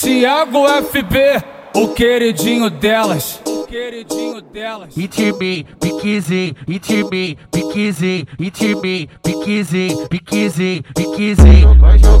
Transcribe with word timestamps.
Tiago 0.00 0.64
FB, 0.68 1.42
o 1.74 1.88
queridinho 1.88 2.70
delas. 2.70 3.42
O 3.44 3.66
queridinho 3.66 4.40
delas. 4.40 4.96
Itimi, 4.96 5.66
piquizinho, 5.80 6.54
itimi, 6.68 7.36
piquizinho, 7.52 8.28
itimi. 8.40 9.98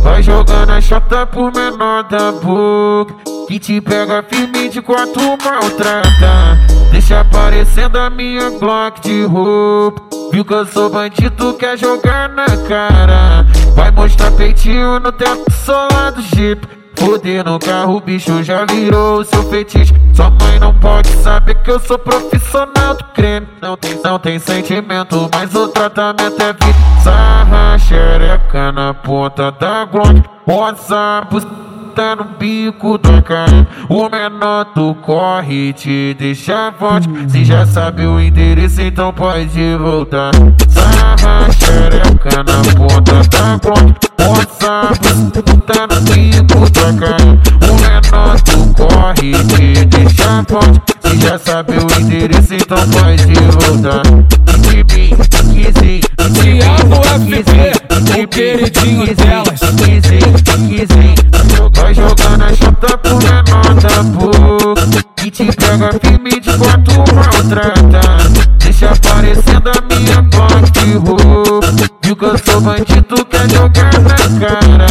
Vai 0.02 0.20
jogando 0.24 0.72
a 0.72 0.80
chata 0.80 1.24
por 1.24 1.54
menor 1.54 2.02
da 2.08 2.32
boca. 2.32 3.14
Que 3.46 3.60
te 3.60 3.80
pega 3.80 4.24
firme 4.24 4.68
de 4.68 4.82
quatro 4.82 5.38
maltrata. 5.44 6.58
Deixa 6.90 7.20
aparecendo 7.20 7.96
a 7.96 8.10
minha 8.10 8.50
Glock 8.58 9.00
de 9.02 9.22
roupa. 9.22 10.02
Viu 10.32 10.44
que 10.44 10.52
eu 10.52 10.66
sou 10.66 10.90
bandido, 10.90 11.54
quer 11.54 11.78
jogar 11.78 12.28
na 12.28 12.46
cara. 12.66 13.46
Vai 13.76 13.92
mostrar 13.92 14.32
peitinho 14.32 14.98
no 14.98 15.12
teto 15.12 15.48
solar 15.52 16.10
do 16.10 16.20
Jeep. 16.22 16.77
Poder 16.98 17.44
no 17.44 17.58
carro, 17.58 17.96
o 17.96 18.00
bicho 18.00 18.42
já 18.42 18.64
virou 18.64 19.24
seu 19.24 19.42
fetiche. 19.44 19.94
Sua 20.12 20.30
mãe 20.30 20.58
não 20.58 20.74
pode 20.74 21.08
saber 21.08 21.54
que 21.62 21.70
eu 21.70 21.78
sou 21.78 21.98
profissional 21.98 22.94
do 22.94 23.04
creme. 23.14 23.46
Não 23.62 23.76
tem, 23.76 24.00
não 24.02 24.18
tem 24.18 24.38
sentimento, 24.38 25.28
mas 25.32 25.54
o 25.54 25.68
tratamento 25.68 26.42
é 26.42 26.52
vida. 26.52 26.78
Sarra 27.02 27.78
xereca 27.78 28.72
na 28.72 28.92
ponta 28.94 29.52
da 29.52 29.84
Glock. 29.84 30.22
WhatsApp 30.46 31.40
tá 31.94 32.16
no 32.16 32.24
bico 32.24 32.98
da 32.98 33.22
cara. 33.22 33.66
O 33.88 34.08
menor 34.08 34.66
tu 34.66 34.96
corre 35.02 35.72
te 35.72 36.14
deixa 36.18 36.72
forte. 36.72 37.08
Se 37.28 37.44
já 37.44 37.64
sabe 37.64 38.06
o 38.06 38.20
endereço, 38.20 38.80
então 38.82 39.12
pode 39.12 39.76
voltar. 39.76 40.32
Sarra 40.68 41.50
xereca 41.52 42.44
na 42.44 42.76
ponta 42.76 43.12
da 43.30 43.56
Glock. 43.56 44.07
Forte. 50.44 50.80
Se 51.02 51.18
já 51.18 51.38
sabe 51.38 51.72
o 51.72 52.00
endereço, 52.00 52.54
então 52.54 52.78
pode 52.90 53.34
voltar. 53.66 54.02
Tibi, 54.62 55.10
Kizzy, 55.52 56.00
Tiago 56.34 57.02
FB, 57.04 58.22
o 58.22 58.28
queridinho 58.28 59.14
delas. 59.14 59.60
Kizzy, 59.76 60.18
Kizzy. 60.68 61.28
Vai 61.80 61.94
jogando 61.94 62.42
a 62.42 62.54
chata 62.54 62.98
pro 62.98 63.18
menor 63.18 63.74
da 63.80 64.02
boca 64.02 65.04
Que 65.16 65.30
te 65.30 65.44
pega 65.44 65.90
firme 66.02 66.40
de 66.40 66.52
quatro 66.58 67.04
maltrata 67.14 68.00
Deixa 68.58 68.90
aparecendo 68.90 69.70
a 69.70 69.80
minha 69.94 70.22
de 70.72 70.92
roupa 70.98 71.66
Viu 72.02 72.16
que 72.16 72.24
eu 72.24 72.38
sou 72.38 72.60
bandido, 72.60 73.24
quer 73.26 73.48
jogar 73.48 73.92
na 74.00 74.46
cara 74.46 74.86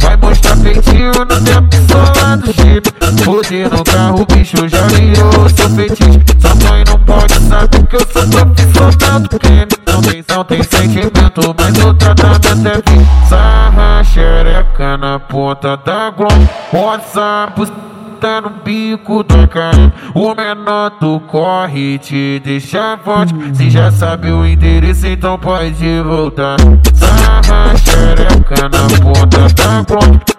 Vai 0.00 0.16
mostrar 0.16 0.56
feitinho 0.56 1.12
no 1.12 1.26
tempo 1.26 1.76
solar 1.88 2.38
do 2.38 2.52
Jeep 2.52 2.90
Poder 3.24 3.70
no 3.70 3.84
carro, 3.84 4.26
bicho 4.52 4.68
já 4.68 4.86
virou 4.86 5.48
seu 5.48 5.70
fetiche 5.70 6.20
Sua 6.38 6.54
mãe 6.68 6.84
não 6.86 6.98
pode 6.98 7.34
saber 7.34 7.86
que 7.86 7.96
eu 7.96 8.00
sou 8.00 9.20
do 9.20 9.38
crime 9.38 9.68
Não 9.86 10.02
tem, 10.02 10.24
não 10.28 10.44
tem 10.44 10.62
sentimento, 10.62 11.54
mas 11.58 11.84
o 11.84 11.94
tratamento 11.94 12.68
é 12.68 12.90
fim 12.90 13.06
Sarra 13.28 14.04
xereca 14.04 14.98
na 14.98 15.18
ponta 15.18 15.76
da 15.76 16.10
Glock. 16.10 16.34
WhatsApp 16.72 17.72
tá 18.20 18.40
no 18.40 18.50
bico 18.62 19.22
da 19.22 19.48
cara. 19.48 19.92
O 20.14 20.34
menor 20.34 20.90
tu 21.00 21.20
corre 21.28 21.98
te 21.98 22.40
deixa 22.44 22.98
forte. 22.98 23.34
Se 23.54 23.70
já 23.70 23.90
sabe 23.90 24.30
o 24.30 24.44
endereço 24.44 25.06
então 25.06 25.38
pode 25.38 26.02
voltar. 26.02 26.56
Sarra 26.94 27.74
xereca 27.76 28.68
na 28.68 29.00
ponta 29.00 29.48
da 29.54 29.82
Glock 29.82 30.31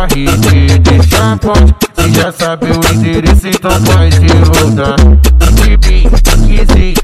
corre 0.00 0.24
te 0.38 0.78
deixa 0.78 1.38
forte 1.42 1.86
Se 1.96 2.14
já 2.14 2.32
sabe 2.32 2.66
o 2.66 2.94
endereço 2.94 3.48
então 3.48 3.70
pode 3.82 4.26
voltar 4.58 4.96
Tibi, 5.56 6.08
Kizzy, 6.46 6.94